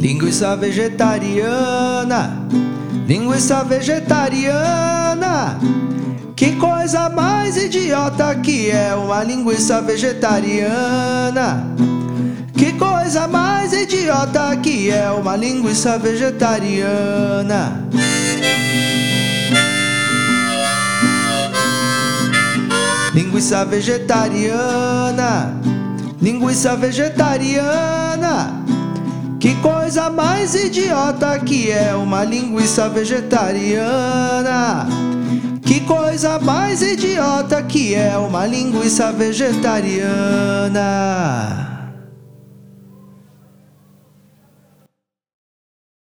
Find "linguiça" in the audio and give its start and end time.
0.00-0.56, 3.06-3.62, 9.22-9.82, 15.36-15.98, 23.12-23.66, 26.22-26.74, 32.24-32.88, 38.46-39.12